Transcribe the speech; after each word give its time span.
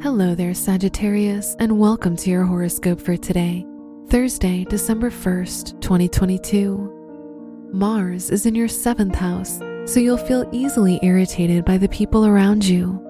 Hello 0.00 0.32
there, 0.32 0.54
Sagittarius, 0.54 1.56
and 1.58 1.76
welcome 1.76 2.14
to 2.14 2.30
your 2.30 2.44
horoscope 2.44 3.00
for 3.00 3.16
today, 3.16 3.66
Thursday, 4.06 4.64
December 4.70 5.10
1st, 5.10 5.80
2022. 5.80 7.68
Mars 7.72 8.30
is 8.30 8.46
in 8.46 8.54
your 8.54 8.68
seventh 8.68 9.16
house, 9.16 9.58
so 9.86 9.98
you'll 9.98 10.16
feel 10.16 10.48
easily 10.52 11.00
irritated 11.02 11.64
by 11.64 11.76
the 11.76 11.88
people 11.88 12.26
around 12.26 12.64
you. 12.64 13.04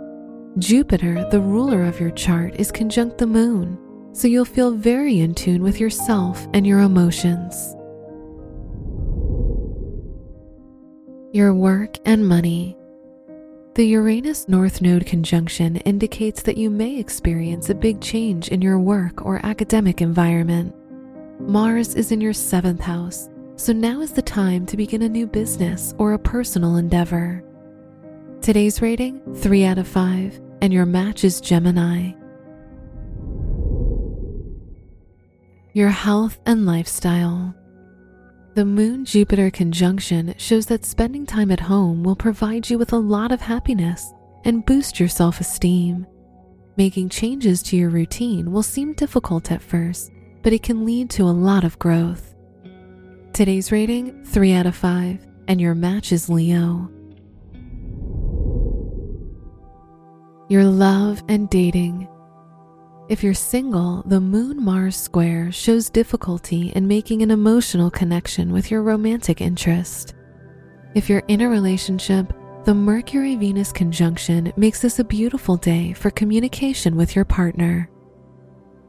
Jupiter, 0.58 1.28
the 1.30 1.42
ruler 1.42 1.84
of 1.84 2.00
your 2.00 2.10
chart, 2.12 2.54
is 2.58 2.72
conjunct 2.72 3.18
the 3.18 3.26
moon, 3.26 3.78
so 4.14 4.26
you'll 4.26 4.46
feel 4.46 4.70
very 4.70 5.20
in 5.20 5.34
tune 5.34 5.62
with 5.62 5.78
yourself 5.78 6.48
and 6.54 6.66
your 6.66 6.80
emotions. 6.80 7.54
Your 11.34 11.52
work 11.52 11.98
and 12.06 12.26
money. 12.26 12.78
The 13.78 13.86
Uranus 13.86 14.48
North 14.48 14.82
Node 14.82 15.06
conjunction 15.06 15.76
indicates 15.76 16.42
that 16.42 16.56
you 16.56 16.68
may 16.68 16.98
experience 16.98 17.70
a 17.70 17.76
big 17.76 18.00
change 18.00 18.48
in 18.48 18.60
your 18.60 18.80
work 18.80 19.24
or 19.24 19.38
academic 19.46 20.02
environment. 20.02 20.74
Mars 21.38 21.94
is 21.94 22.10
in 22.10 22.20
your 22.20 22.32
seventh 22.32 22.80
house, 22.80 23.30
so 23.54 23.72
now 23.72 24.00
is 24.00 24.10
the 24.10 24.20
time 24.20 24.66
to 24.66 24.76
begin 24.76 25.02
a 25.02 25.08
new 25.08 25.28
business 25.28 25.94
or 25.96 26.14
a 26.14 26.18
personal 26.18 26.74
endeavor. 26.74 27.44
Today's 28.42 28.82
rating 28.82 29.20
3 29.36 29.64
out 29.66 29.78
of 29.78 29.86
5, 29.86 30.40
and 30.60 30.72
your 30.72 30.84
match 30.84 31.22
is 31.22 31.40
Gemini. 31.40 32.14
Your 35.72 35.90
health 35.90 36.40
and 36.46 36.66
lifestyle. 36.66 37.54
The 38.58 38.64
Moon 38.64 39.04
Jupiter 39.04 39.52
conjunction 39.52 40.34
shows 40.36 40.66
that 40.66 40.84
spending 40.84 41.24
time 41.24 41.52
at 41.52 41.60
home 41.60 42.02
will 42.02 42.16
provide 42.16 42.68
you 42.68 42.76
with 42.76 42.92
a 42.92 42.98
lot 42.98 43.30
of 43.30 43.40
happiness 43.40 44.12
and 44.44 44.66
boost 44.66 44.98
your 44.98 45.08
self 45.08 45.40
esteem. 45.40 46.04
Making 46.76 47.08
changes 47.08 47.62
to 47.62 47.76
your 47.76 47.88
routine 47.88 48.50
will 48.50 48.64
seem 48.64 48.94
difficult 48.94 49.52
at 49.52 49.62
first, 49.62 50.10
but 50.42 50.52
it 50.52 50.64
can 50.64 50.84
lead 50.84 51.08
to 51.10 51.22
a 51.22 51.38
lot 51.46 51.62
of 51.62 51.78
growth. 51.78 52.34
Today's 53.32 53.70
rating 53.70 54.24
3 54.24 54.52
out 54.54 54.66
of 54.66 54.74
5, 54.74 55.24
and 55.46 55.60
your 55.60 55.76
match 55.76 56.10
is 56.10 56.28
Leo. 56.28 56.90
Your 60.48 60.64
love 60.64 61.22
and 61.28 61.48
dating. 61.48 62.08
If 63.08 63.24
you're 63.24 63.32
single, 63.32 64.02
the 64.04 64.20
Moon 64.20 64.62
Mars 64.62 64.94
square 64.94 65.50
shows 65.50 65.88
difficulty 65.88 66.68
in 66.76 66.86
making 66.86 67.22
an 67.22 67.30
emotional 67.30 67.90
connection 67.90 68.52
with 68.52 68.70
your 68.70 68.82
romantic 68.82 69.40
interest. 69.40 70.14
If 70.94 71.08
you're 71.08 71.22
in 71.26 71.40
a 71.40 71.48
relationship, 71.48 72.34
the 72.64 72.74
Mercury 72.74 73.34
Venus 73.36 73.72
conjunction 73.72 74.52
makes 74.58 74.82
this 74.82 74.98
a 74.98 75.04
beautiful 75.04 75.56
day 75.56 75.94
for 75.94 76.10
communication 76.10 76.96
with 76.96 77.16
your 77.16 77.24
partner. 77.24 77.88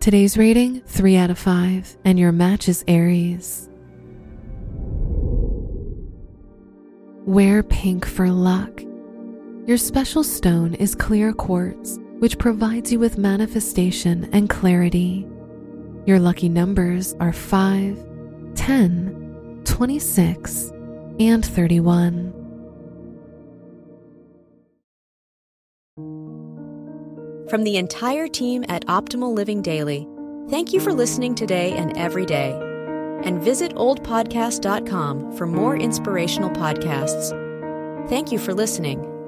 Today's 0.02 0.38
rating 0.38 0.81
3 0.81 1.16
out 1.16 1.30
of 1.30 1.39
5, 1.39 2.00
and 2.04 2.20
your 2.20 2.33
match 2.33 2.67
is 2.67 2.83
Aries. 2.89 3.70
Wear 7.26 7.64
pink 7.64 8.06
for 8.06 8.30
luck. 8.30 8.81
Your 9.66 9.78
special 9.78 10.26
stone 10.26 10.73
is 10.73 10.94
clear 10.94 11.31
quartz 11.31 12.00
which 12.20 12.38
provides 12.38 12.92
you 12.92 13.00
with 13.00 13.17
manifestation 13.17 14.30
and 14.31 14.50
clarity. 14.50 15.28
Your 16.06 16.20
lucky 16.20 16.50
numbers 16.50 17.16
are 17.20 17.34
5, 17.34 17.98
10, 18.56 19.61
26, 19.66 20.72
and 21.20 21.45
31. 21.45 22.34
From 27.50 27.64
the 27.64 27.78
entire 27.78 28.28
team 28.28 28.64
at 28.70 28.86
Optimal 28.86 29.33
Living 29.33 29.61
Daily, 29.61 30.08
thank 30.49 30.72
you 30.72 30.80
for 30.80 30.93
listening 30.93 31.33
today 31.33 31.72
and 31.73 31.98
every 31.98 32.26
day. 32.26 32.52
And 33.23 33.42
visit 33.42 33.73
oldpodcast.com 33.73 35.36
for 35.36 35.48
more 35.48 35.76
inspirational 35.76 36.52
podcasts. 36.52 37.30
Thank 38.08 38.32
you 38.32 38.39
for 38.39 38.54
listening. 38.54 39.18